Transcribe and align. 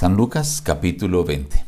San 0.00 0.16
Lucas 0.16 0.62
capítulo 0.64 1.24
20. 1.24 1.62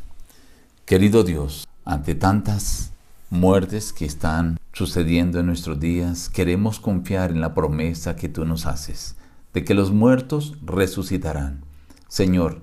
Querido 0.87 1.23
Dios, 1.23 1.69
ante 1.85 2.15
tantas 2.15 2.91
muertes 3.29 3.93
que 3.93 4.07
están 4.07 4.59
sucediendo 4.73 5.39
en 5.39 5.45
nuestros 5.45 5.79
días, 5.79 6.31
queremos 6.31 6.81
confiar 6.81 7.31
en 7.31 7.43
la 7.43 7.53
promesa 7.53 8.17
que 8.17 8.31
tú 8.31 8.47
nos 8.47 8.65
haces, 8.65 9.17
de 9.53 9.65
que 9.65 9.75
los 9.75 9.93
muertos 9.93 10.55
resucitarán. 10.65 11.61
Señor, 12.09 12.63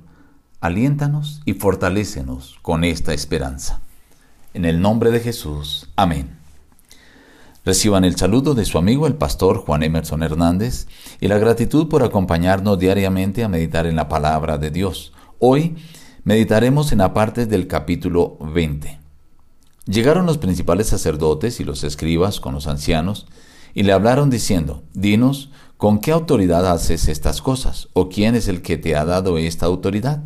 aliéntanos 0.59 1.43
y 1.45 1.53
fortalécenos 1.53 2.57
con 2.63 2.83
esta 2.83 3.13
esperanza. 3.13 3.79
En 4.55 4.65
el 4.65 4.81
nombre 4.81 5.11
de 5.11 5.19
Jesús. 5.19 5.87
Amén. 5.95 6.35
Reciban 7.63 8.05
el 8.05 8.15
saludo 8.15 8.55
de 8.55 8.65
su 8.65 8.79
amigo 8.79 9.05
el 9.05 9.13
pastor 9.13 9.59
Juan 9.59 9.83
Emerson 9.83 10.23
Hernández 10.23 10.87
y 11.21 11.27
la 11.27 11.37
gratitud 11.37 11.89
por 11.89 12.01
acompañarnos 12.01 12.79
diariamente 12.79 13.43
a 13.43 13.49
meditar 13.49 13.85
en 13.85 13.97
la 13.97 14.09
palabra 14.09 14.57
de 14.57 14.71
Dios. 14.71 15.13
Hoy 15.41 15.77
meditaremos 16.25 16.91
en 16.91 16.97
la 16.97 17.13
parte 17.13 17.45
del 17.45 17.67
capítulo 17.67 18.37
20. 18.41 18.99
Llegaron 19.85 20.25
los 20.25 20.37
principales 20.37 20.87
sacerdotes 20.87 21.61
y 21.61 21.63
los 21.63 21.85
escribas 21.85 22.41
con 22.41 22.53
los 22.53 22.67
ancianos 22.67 23.25
y 23.73 23.83
le 23.83 23.93
hablaron 23.93 24.29
diciendo, 24.29 24.83
Dinos, 24.93 25.49
¿con 25.77 25.99
qué 25.99 26.11
autoridad 26.11 26.69
haces 26.69 27.07
estas 27.07 27.41
cosas? 27.41 27.87
¿O 27.93 28.09
quién 28.09 28.35
es 28.35 28.49
el 28.49 28.61
que 28.61 28.77
te 28.77 28.97
ha 28.97 29.05
dado 29.05 29.37
esta 29.37 29.65
autoridad? 29.65 30.23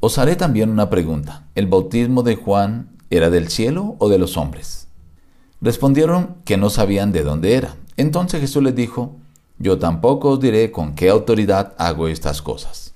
Os 0.00 0.18
haré 0.18 0.34
también 0.34 0.70
una 0.70 0.90
pregunta. 0.90 1.46
¿El 1.54 1.68
bautismo 1.68 2.24
de 2.24 2.34
Juan 2.34 2.88
era 3.10 3.30
del 3.30 3.48
cielo 3.48 3.94
o 4.00 4.08
de 4.08 4.18
los 4.18 4.36
hombres? 4.36 4.88
Respondieron 5.60 6.38
que 6.44 6.56
no 6.56 6.68
sabían 6.68 7.12
de 7.12 7.22
dónde 7.22 7.54
era. 7.54 7.76
Entonces 7.96 8.40
Jesús 8.40 8.64
les 8.64 8.74
dijo, 8.74 9.18
Yo 9.60 9.78
tampoco 9.78 10.30
os 10.30 10.40
diré 10.40 10.72
con 10.72 10.96
qué 10.96 11.10
autoridad 11.10 11.74
hago 11.78 12.08
estas 12.08 12.42
cosas. 12.42 12.89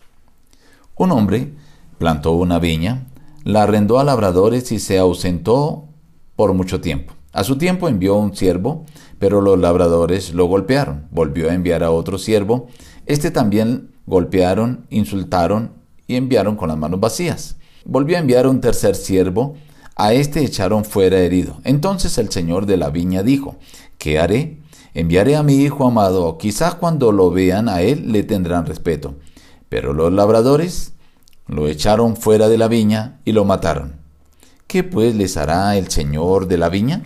Un 0.97 1.11
hombre 1.11 1.53
plantó 1.99 2.33
una 2.33 2.61
viña, 2.61 3.07
la 3.43 3.65
arrendó 3.65 3.99
a 3.99 4.05
labradores 4.05 4.71
y 4.71 4.79
se 4.79 4.99
ausentó 4.99 5.89
por 6.37 6.55
mucho 6.55 6.81
tiempo. 6.81 7.15
A 7.33 7.43
su 7.43 7.59
tiempo 7.59 7.89
envió 7.89 8.15
un 8.15 8.37
siervo, 8.37 8.85
pero 9.19 9.41
los 9.41 9.59
labradores 9.59 10.35
lo 10.35 10.47
golpearon. 10.47 11.09
Volvió 11.11 11.51
a 11.51 11.55
enviar 11.55 11.83
a 11.83 11.91
otro 11.91 12.17
siervo. 12.17 12.69
Este 13.07 13.33
también 13.33 13.91
golpearon, 14.07 14.87
insultaron 14.89 15.73
y 16.07 16.15
enviaron 16.15 16.55
con 16.55 16.69
las 16.69 16.79
manos 16.79 17.01
vacías. 17.01 17.57
Volvió 17.85 18.17
a 18.17 18.21
enviar 18.21 18.47
un 18.47 18.61
tercer 18.61 18.95
siervo. 18.95 19.57
A 19.97 20.13
este 20.13 20.45
echaron 20.45 20.85
fuera 20.85 21.19
herido. 21.19 21.57
Entonces 21.65 22.19
el 22.19 22.31
señor 22.31 22.67
de 22.67 22.77
la 22.77 22.91
viña 22.91 23.25
dijo, 23.25 23.57
¿qué 23.99 24.21
haré? 24.21 24.59
Enviaré 24.95 25.35
a 25.35 25.43
mi 25.43 25.57
hijo 25.57 25.89
amado. 25.89 26.39
Quizás 26.39 26.77
cuando 26.77 27.11
lo 27.11 27.33
vean 27.33 27.69
a 27.69 27.83
él 27.83 28.13
le 28.13 28.23
tendrán 28.23 28.67
respeto. 28.67 29.17
Pero 29.75 29.93
los 29.93 30.13
labradores 30.13 30.93
lo 31.49 31.67
echaron 31.67 32.17
fuera 32.17 32.49
de 32.49 32.59
la 32.59 32.69
viña 32.69 33.19
y 33.25 33.33
lo 33.33 33.45
mataron. 33.45 33.97
¿Qué 34.69 34.85
pues 34.85 35.17
les 35.17 35.37
hará 35.37 35.77
el 35.77 35.91
Señor 35.91 36.47
de 36.47 36.59
la 36.59 36.69
viña? 36.69 37.03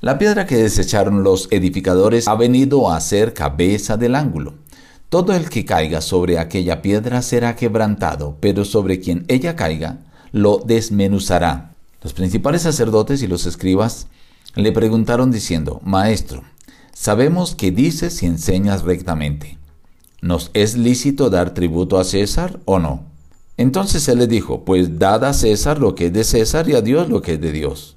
La 0.00 0.16
piedra 0.16 0.46
que 0.46 0.58
desecharon 0.58 1.24
los 1.24 1.48
edificadores 1.50 2.28
ha 2.28 2.36
venido 2.36 2.88
a 2.88 3.00
ser 3.00 3.34
cabeza 3.34 3.96
del 3.96 4.14
ángulo. 4.14 4.54
Todo 5.08 5.34
el 5.34 5.50
que 5.50 5.64
caiga 5.64 6.02
sobre 6.02 6.38
aquella 6.38 6.82
piedra 6.82 7.20
será 7.20 7.56
quebrantado, 7.56 8.36
pero 8.38 8.64
sobre 8.64 9.00
quien 9.00 9.24
ella 9.26 9.56
caiga 9.56 10.04
lo 10.30 10.62
desmenuzará. 10.64 11.74
Los 12.00 12.12
principales 12.12 12.62
sacerdotes 12.62 13.22
y 13.22 13.26
los 13.26 13.44
escribas 13.44 14.06
le 14.54 14.70
preguntaron 14.70 15.32
diciendo, 15.32 15.80
Maestro, 15.82 16.44
sabemos 16.92 17.56
que 17.56 17.72
dices 17.72 18.22
y 18.22 18.26
enseñas 18.26 18.82
rectamente. 18.82 19.58
¿Nos 20.20 20.50
es 20.54 20.76
lícito 20.76 21.30
dar 21.30 21.54
tributo 21.54 21.98
a 21.98 22.04
César 22.04 22.60
o 22.64 22.78
no? 22.78 23.04
Entonces 23.56 24.08
él 24.08 24.18
le 24.18 24.26
dijo, 24.26 24.64
pues 24.64 24.98
dad 24.98 25.24
a 25.24 25.32
César 25.32 25.78
lo 25.78 25.94
que 25.94 26.06
es 26.06 26.12
de 26.12 26.24
César 26.24 26.68
y 26.68 26.74
a 26.74 26.82
Dios 26.82 27.08
lo 27.08 27.22
que 27.22 27.34
es 27.34 27.40
de 27.40 27.52
Dios. 27.52 27.96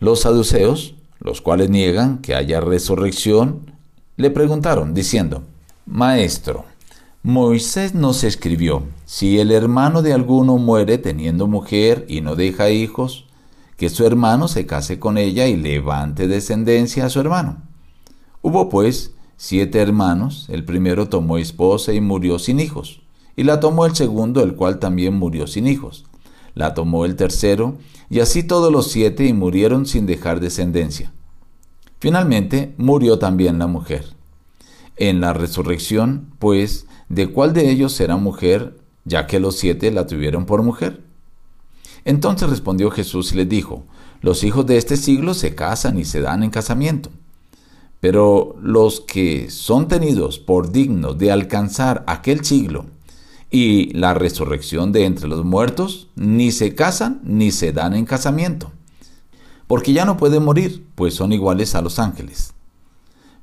Los 0.00 0.20
saduceos, 0.20 0.94
los 1.20 1.40
cuales 1.40 1.70
niegan 1.70 2.18
que 2.18 2.34
haya 2.34 2.60
resurrección, 2.60 3.72
le 4.16 4.30
preguntaron, 4.30 4.94
diciendo, 4.94 5.42
Maestro, 5.84 6.64
Moisés 7.22 7.94
nos 7.94 8.24
escribió, 8.24 8.84
si 9.04 9.38
el 9.40 9.50
hermano 9.50 10.00
de 10.02 10.12
alguno 10.12 10.58
muere 10.58 10.96
teniendo 10.96 11.46
mujer 11.46 12.06
y 12.08 12.20
no 12.20 12.36
deja 12.36 12.70
hijos, 12.70 13.26
que 13.76 13.90
su 13.90 14.06
hermano 14.06 14.48
se 14.48 14.64
case 14.64 14.98
con 14.98 15.18
ella 15.18 15.46
y 15.46 15.56
levante 15.56 16.28
descendencia 16.28 17.06
a 17.06 17.10
su 17.10 17.20
hermano. 17.20 17.62
Hubo 18.42 18.68
pues 18.68 19.12
siete 19.36 19.80
hermanos, 19.80 20.46
el 20.48 20.64
primero 20.64 21.08
tomó 21.08 21.38
esposa 21.38 21.92
y 21.92 22.00
murió 22.00 22.38
sin 22.38 22.60
hijos 22.60 23.00
y 23.36 23.44
la 23.44 23.60
tomó 23.60 23.84
el 23.84 23.94
segundo, 23.94 24.42
el 24.42 24.54
cual 24.54 24.78
también 24.78 25.14
murió 25.14 25.46
sin 25.46 25.66
hijos. 25.66 26.06
La 26.54 26.72
tomó 26.72 27.04
el 27.04 27.16
tercero, 27.16 27.76
y 28.08 28.20
así 28.20 28.42
todos 28.42 28.72
los 28.72 28.90
siete 28.90 29.26
y 29.26 29.34
murieron 29.34 29.84
sin 29.84 30.06
dejar 30.06 30.40
descendencia. 30.40 31.12
Finalmente 32.00 32.74
murió 32.78 33.18
también 33.18 33.58
la 33.58 33.66
mujer. 33.66 34.06
En 34.96 35.20
la 35.20 35.34
resurrección, 35.34 36.32
pues, 36.38 36.86
¿de 37.10 37.28
cuál 37.28 37.52
de 37.52 37.70
ellos 37.70 37.92
será 37.92 38.16
mujer, 38.16 38.78
ya 39.04 39.26
que 39.26 39.38
los 39.38 39.56
siete 39.56 39.90
la 39.90 40.06
tuvieron 40.06 40.46
por 40.46 40.62
mujer? 40.62 41.02
Entonces 42.06 42.48
respondió 42.48 42.90
Jesús 42.90 43.32
y 43.32 43.36
les 43.36 43.48
dijo, 43.48 43.84
los 44.22 44.44
hijos 44.44 44.64
de 44.64 44.78
este 44.78 44.96
siglo 44.96 45.34
se 45.34 45.54
casan 45.54 45.98
y 45.98 46.06
se 46.06 46.22
dan 46.22 46.42
en 46.42 46.50
casamiento. 46.50 47.10
Pero 48.08 48.54
los 48.62 49.00
que 49.00 49.50
son 49.50 49.88
tenidos 49.88 50.38
por 50.38 50.70
dignos 50.70 51.18
de 51.18 51.32
alcanzar 51.32 52.04
aquel 52.06 52.44
siglo 52.44 52.86
y 53.50 53.92
la 53.94 54.14
resurrección 54.14 54.92
de 54.92 55.06
entre 55.06 55.26
los 55.26 55.44
muertos, 55.44 56.06
ni 56.14 56.52
se 56.52 56.76
casan 56.76 57.20
ni 57.24 57.50
se 57.50 57.72
dan 57.72 57.94
en 57.94 58.04
casamiento, 58.04 58.70
porque 59.66 59.92
ya 59.92 60.04
no 60.04 60.16
pueden 60.16 60.44
morir, 60.44 60.86
pues 60.94 61.14
son 61.14 61.32
iguales 61.32 61.74
a 61.74 61.82
los 61.82 61.98
ángeles. 61.98 62.54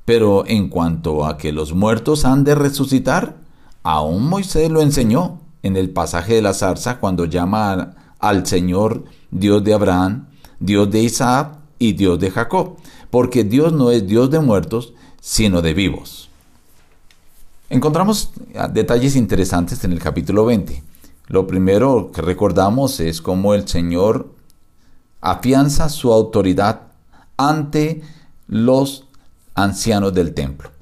Pero 0.06 0.44
en 0.46 0.70
cuanto 0.70 1.26
a 1.26 1.36
que 1.36 1.52
los 1.52 1.74
muertos 1.74 2.24
han 2.24 2.42
de 2.42 2.54
resucitar, 2.54 3.36
aún 3.82 4.26
Moisés 4.26 4.70
lo 4.70 4.80
enseñó 4.80 5.40
en 5.62 5.76
el 5.76 5.90
pasaje 5.90 6.36
de 6.36 6.42
la 6.42 6.54
zarza 6.54 7.00
cuando 7.00 7.26
llama 7.26 7.96
al 8.18 8.46
Señor 8.46 9.04
Dios 9.30 9.62
de 9.62 9.74
Abraham, 9.74 10.28
Dios 10.58 10.90
de 10.90 11.02
Isaac 11.02 11.58
y 11.78 11.92
Dios 11.92 12.18
de 12.18 12.30
Jacob, 12.30 12.78
porque 13.14 13.44
Dios 13.44 13.72
no 13.72 13.92
es 13.92 14.08
Dios 14.08 14.28
de 14.32 14.40
muertos, 14.40 14.92
sino 15.20 15.62
de 15.62 15.72
vivos. 15.72 16.28
Encontramos 17.70 18.30
detalles 18.72 19.14
interesantes 19.14 19.84
en 19.84 19.92
el 19.92 20.00
capítulo 20.00 20.44
20. 20.46 20.82
Lo 21.28 21.46
primero 21.46 22.10
que 22.12 22.22
recordamos 22.22 22.98
es 22.98 23.22
cómo 23.22 23.54
el 23.54 23.68
Señor 23.68 24.34
afianza 25.20 25.90
su 25.90 26.12
autoridad 26.12 26.88
ante 27.36 28.02
los 28.48 29.06
ancianos 29.54 30.12
del 30.12 30.34
templo, 30.34 30.72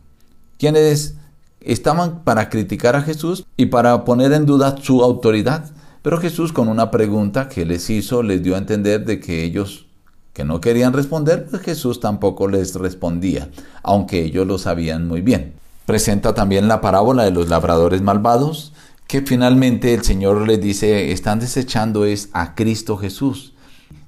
quienes 0.56 1.16
estaban 1.60 2.24
para 2.24 2.48
criticar 2.48 2.96
a 2.96 3.02
Jesús 3.02 3.44
y 3.58 3.66
para 3.66 4.06
poner 4.06 4.32
en 4.32 4.46
duda 4.46 4.78
su 4.80 5.02
autoridad. 5.02 5.70
Pero 6.00 6.16
Jesús 6.16 6.50
con 6.54 6.68
una 6.68 6.90
pregunta 6.90 7.50
que 7.50 7.66
les 7.66 7.90
hizo 7.90 8.22
les 8.22 8.42
dio 8.42 8.54
a 8.54 8.58
entender 8.58 9.04
de 9.04 9.20
que 9.20 9.44
ellos 9.44 9.84
que 10.32 10.44
no 10.44 10.60
querían 10.60 10.92
responder, 10.92 11.46
pues 11.48 11.62
Jesús 11.62 12.00
tampoco 12.00 12.48
les 12.48 12.74
respondía, 12.74 13.48
aunque 13.82 14.24
ellos 14.24 14.46
lo 14.46 14.58
sabían 14.58 15.06
muy 15.06 15.20
bien. 15.20 15.52
Presenta 15.86 16.34
también 16.34 16.68
la 16.68 16.80
parábola 16.80 17.24
de 17.24 17.32
los 17.32 17.48
labradores 17.48 18.02
malvados, 18.02 18.72
que 19.06 19.22
finalmente 19.22 19.92
el 19.92 20.04
Señor 20.04 20.46
les 20.46 20.60
dice, 20.60 21.12
están 21.12 21.40
desechando 21.40 22.04
es 22.06 22.30
a 22.32 22.54
Cristo 22.54 22.96
Jesús. 22.96 23.52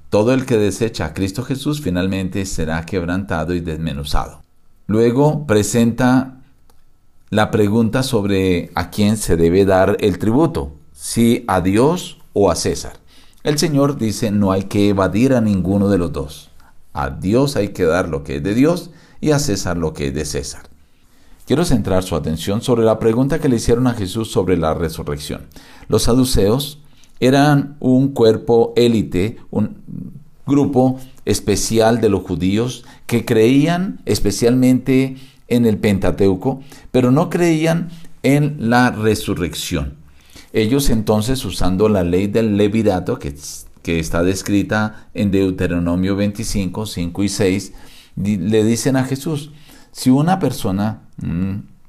Todo 0.09 0.33
el 0.33 0.45
que 0.45 0.57
desecha 0.57 1.05
a 1.05 1.13
Cristo 1.13 1.43
Jesús 1.43 1.81
finalmente 1.81 2.45
será 2.45 2.85
quebrantado 2.85 3.53
y 3.53 3.59
desmenuzado. 3.59 4.41
Luego 4.87 5.45
presenta 5.45 6.37
la 7.29 7.51
pregunta 7.51 8.01
sobre 8.01 8.71
a 8.75 8.89
quién 8.89 9.17
se 9.17 9.35
debe 9.35 9.65
dar 9.65 9.97
el 9.99 10.17
tributo, 10.19 10.73
si 10.93 11.43
a 11.47 11.59
Dios 11.61 12.19
o 12.33 12.49
a 12.49 12.55
César. 12.55 12.93
El 13.45 13.59
Señor 13.59 13.99
dice 13.99 14.31
no 14.31 14.51
hay 14.51 14.63
que 14.63 14.89
evadir 14.89 15.33
a 15.33 15.39
ninguno 15.39 15.87
de 15.87 15.99
los 15.99 16.11
dos. 16.11 16.49
A 16.93 17.11
Dios 17.11 17.55
hay 17.55 17.67
que 17.69 17.83
dar 17.83 18.09
lo 18.09 18.23
que 18.23 18.37
es 18.37 18.43
de 18.43 18.55
Dios 18.55 18.89
y 19.21 19.31
a 19.31 19.37
César 19.37 19.77
lo 19.77 19.93
que 19.93 20.07
es 20.07 20.15
de 20.15 20.25
César. 20.25 20.63
Quiero 21.45 21.63
centrar 21.63 22.01
su 22.01 22.15
atención 22.15 22.63
sobre 22.63 22.83
la 22.83 22.97
pregunta 22.97 23.37
que 23.37 23.47
le 23.47 23.57
hicieron 23.57 23.85
a 23.85 23.93
Jesús 23.93 24.31
sobre 24.31 24.57
la 24.57 24.73
resurrección. 24.73 25.41
Los 25.87 26.01
saduceos 26.03 26.79
eran 27.19 27.77
un 27.79 28.13
cuerpo 28.13 28.73
élite, 28.75 29.37
un 29.51 29.77
grupo 30.47 30.99
especial 31.25 32.01
de 32.01 32.09
los 32.09 32.23
judíos 32.23 32.83
que 33.05 33.25
creían 33.25 34.01
especialmente 34.05 35.17
en 35.49 35.67
el 35.67 35.77
Pentateuco, 35.77 36.63
pero 36.89 37.11
no 37.11 37.29
creían 37.29 37.89
en 38.23 38.55
la 38.57 38.89
resurrección. 38.89 40.03
Ellos 40.55 40.89
entonces, 40.89 41.43
usando 41.43 41.89
la 41.89 42.05
ley 42.05 42.27
del 42.27 42.55
levirato, 42.55 43.19
que, 43.19 43.35
que 43.83 43.99
está 43.99 44.23
descrita 44.23 45.09
en 45.13 45.29
Deuteronomio 45.29 46.15
25, 46.15 46.85
5 46.85 47.23
y 47.23 47.27
6, 47.27 47.73
le 48.15 48.63
dicen 48.63 48.95
a 48.95 49.03
Jesús, 49.03 49.51
si 49.91 50.09
una 50.11 50.39
persona, 50.39 51.01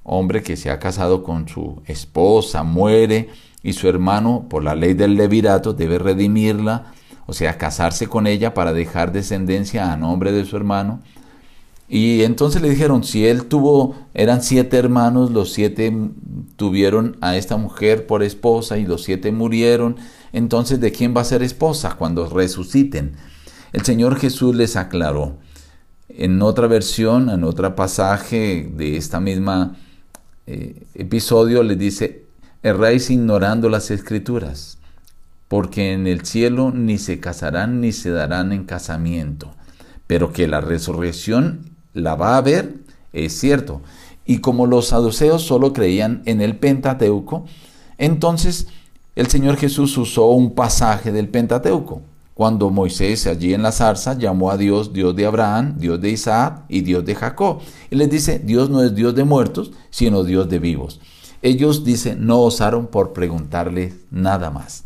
hombre 0.03 0.43
que 0.43 0.57
se 0.57 0.71
ha 0.71 0.81
casado 0.81 1.23
con 1.23 1.49
su 1.49 1.81
esposa, 1.87 2.65
muere 2.65 3.29
y 3.63 3.75
su 3.75 3.89
hermano, 3.89 4.47
por 4.51 4.65
la 4.65 4.75
ley 4.75 4.95
del 4.95 5.15
levirato, 5.15 5.73
debe 5.73 6.01
redimirla, 6.01 6.87
o 7.27 7.35
sea, 7.35 7.59
casarse 7.59 8.09
con 8.09 8.27
ella 8.27 8.53
para 8.53 8.73
dejar 8.73 9.13
descendencia 9.13 9.93
a 9.93 9.97
nombre 9.97 10.33
de 10.33 10.45
su 10.45 10.57
hermano. 10.57 11.03
Y 11.89 12.25
entonces 12.25 12.63
le 12.63 12.71
dijeron, 12.71 13.05
si 13.05 13.29
él 13.29 13.45
tuvo, 13.45 13.95
eran 14.13 14.43
siete 14.43 14.77
hermanos, 14.77 15.31
los 15.31 15.53
siete 15.53 15.93
tuvieron 16.57 17.17
a 17.21 17.37
esta 17.37 17.57
mujer 17.57 18.07
por 18.07 18.23
esposa 18.23 18.79
y 18.79 18.87
los 18.87 19.05
siete 19.05 19.31
murieron, 19.31 19.97
entonces 20.33 20.81
¿de 20.81 20.93
quién 20.93 21.15
va 21.17 21.21
a 21.21 21.25
ser 21.25 21.43
esposa 21.43 21.97
cuando 21.99 22.29
resuciten? 22.29 23.17
El 23.73 23.83
Señor 23.83 24.17
Jesús 24.17 24.55
les 24.55 24.77
aclaró. 24.77 25.39
En 26.09 26.41
otra 26.41 26.67
versión, 26.67 27.29
en 27.29 27.45
otro 27.45 27.75
pasaje 27.77 28.71
de 28.75 28.97
esta 28.97 29.21
misma 29.21 29.77
eh, 30.47 30.87
episodio, 30.95 31.63
les 31.63 31.79
dice, 31.79 32.25
erráis 32.63 33.11
ignorando 33.11 33.69
las 33.69 33.91
escrituras, 33.91 34.79
porque 35.49 35.93
en 35.93 36.07
el 36.07 36.25
cielo 36.25 36.73
ni 36.73 36.99
se 36.99 37.21
casarán 37.21 37.81
ni 37.81 37.93
se 37.93 38.11
darán 38.11 38.53
en 38.53 38.65
casamiento, 38.65 39.55
pero 40.07 40.33
que 40.33 40.47
la 40.49 40.61
resurrección 40.61 41.71
la 41.93 42.15
va 42.15 42.35
a 42.35 42.39
haber, 42.39 42.75
es 43.13 43.39
cierto. 43.39 43.83
Y 44.27 44.39
como 44.39 44.67
los 44.67 44.89
saduceos 44.89 45.43
solo 45.43 45.73
creían 45.73 46.23
en 46.27 46.41
el 46.41 46.57
Pentateuco, 46.57 47.45
entonces 47.97 48.67
el 49.15 49.29
Señor 49.29 49.57
Jesús 49.57 49.97
usó 49.97 50.27
un 50.27 50.55
pasaje 50.55 51.13
del 51.13 51.29
Pentateuco. 51.29 52.03
Cuando 52.35 52.69
Moisés 52.69 53.27
allí 53.27 53.55
en 53.55 53.63
la 53.63 53.73
zarza 53.73 54.19
llamó 54.19 54.51
a 54.51 54.59
Dios 54.59 54.93
Dios 54.93 55.17
de 55.17 55.25
Abraham, 55.25 55.77
Dios 55.79 55.99
de 56.03 56.11
Isaac 56.11 56.65
y 56.69 56.83
Dios 56.83 57.03
de 57.07 57.15
Jacob. 57.15 57.61
Y 57.91 57.97
les 57.97 58.11
dice, 58.11 58.39
Dios 58.41 58.69
no 58.69 58.83
es 58.83 58.95
Dios 58.95 59.15
de 59.15 59.25
muertos, 59.25 59.73
sino 59.89 60.23
Dios 60.23 60.51
de 60.51 60.59
vivos. 60.59 61.01
Ellos, 61.41 61.85
dice, 61.85 62.15
no 62.15 62.41
osaron 62.41 62.89
por 62.89 63.15
preguntarle 63.15 63.95
nada 64.11 64.51
más. 64.51 64.85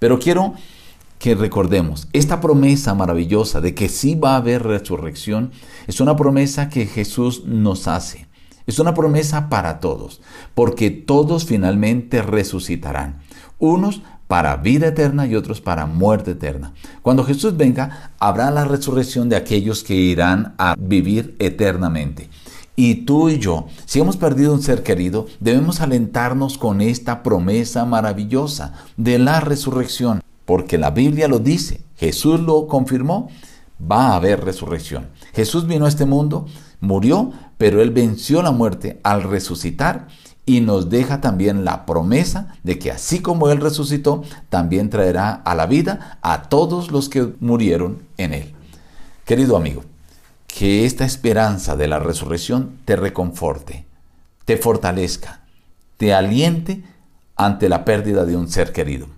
Pero 0.00 0.18
quiero 0.18 0.54
que 1.18 1.34
recordemos, 1.34 2.08
esta 2.12 2.40
promesa 2.40 2.94
maravillosa 2.94 3.60
de 3.60 3.74
que 3.74 3.88
sí 3.88 4.14
va 4.14 4.34
a 4.34 4.36
haber 4.36 4.62
resurrección 4.62 5.50
es 5.86 6.00
una 6.00 6.16
promesa 6.16 6.68
que 6.68 6.86
Jesús 6.86 7.44
nos 7.44 7.88
hace. 7.88 8.28
Es 8.66 8.78
una 8.78 8.94
promesa 8.94 9.48
para 9.48 9.80
todos, 9.80 10.20
porque 10.54 10.90
todos 10.90 11.46
finalmente 11.46 12.22
resucitarán. 12.22 13.20
Unos 13.58 14.02
para 14.26 14.56
vida 14.56 14.88
eterna 14.88 15.26
y 15.26 15.34
otros 15.34 15.60
para 15.60 15.86
muerte 15.86 16.32
eterna. 16.32 16.74
Cuando 17.02 17.24
Jesús 17.24 17.56
venga, 17.56 18.12
habrá 18.18 18.50
la 18.50 18.66
resurrección 18.66 19.28
de 19.30 19.36
aquellos 19.36 19.82
que 19.82 19.94
irán 19.94 20.54
a 20.58 20.76
vivir 20.78 21.34
eternamente. 21.38 22.28
Y 22.76 23.06
tú 23.06 23.28
y 23.28 23.38
yo, 23.38 23.66
si 23.86 23.98
hemos 23.98 24.16
perdido 24.16 24.52
un 24.52 24.62
ser 24.62 24.84
querido, 24.84 25.26
debemos 25.40 25.80
alentarnos 25.80 26.58
con 26.58 26.80
esta 26.80 27.24
promesa 27.24 27.84
maravillosa 27.86 28.74
de 28.96 29.18
la 29.18 29.40
resurrección 29.40 30.20
porque 30.48 30.78
la 30.78 30.92
Biblia 30.92 31.28
lo 31.28 31.40
dice, 31.40 31.82
Jesús 31.96 32.40
lo 32.40 32.68
confirmó, 32.68 33.28
va 33.78 34.06
a 34.06 34.16
haber 34.16 34.42
resurrección. 34.42 35.10
Jesús 35.34 35.66
vino 35.66 35.84
a 35.84 35.90
este 35.90 36.06
mundo, 36.06 36.46
murió, 36.80 37.32
pero 37.58 37.82
él 37.82 37.90
venció 37.90 38.40
la 38.40 38.50
muerte 38.50 38.98
al 39.02 39.24
resucitar 39.24 40.08
y 40.46 40.62
nos 40.62 40.88
deja 40.88 41.20
también 41.20 41.66
la 41.66 41.84
promesa 41.84 42.54
de 42.62 42.78
que 42.78 42.90
así 42.90 43.20
como 43.20 43.50
él 43.50 43.60
resucitó, 43.60 44.22
también 44.48 44.88
traerá 44.88 45.34
a 45.34 45.54
la 45.54 45.66
vida 45.66 46.18
a 46.22 46.44
todos 46.44 46.90
los 46.90 47.10
que 47.10 47.34
murieron 47.40 47.98
en 48.16 48.32
él. 48.32 48.54
Querido 49.26 49.54
amigo, 49.54 49.84
que 50.46 50.86
esta 50.86 51.04
esperanza 51.04 51.76
de 51.76 51.88
la 51.88 51.98
resurrección 51.98 52.78
te 52.86 52.96
reconforte, 52.96 53.84
te 54.46 54.56
fortalezca, 54.56 55.42
te 55.98 56.14
aliente 56.14 56.84
ante 57.36 57.68
la 57.68 57.84
pérdida 57.84 58.24
de 58.24 58.34
un 58.34 58.48
ser 58.48 58.72
querido. 58.72 59.17